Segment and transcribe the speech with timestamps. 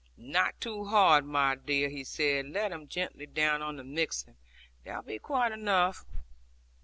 [0.17, 4.35] 'Not too hard, my dear,' he said: 'led him gently down on the mixen.
[4.83, 6.03] That will be quite enough.'